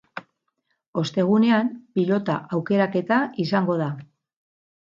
Ostegunean 1.01 1.69
pilota 1.99 2.39
aukeraketa 2.59 3.21
izango 3.47 3.77
da. 3.83 3.93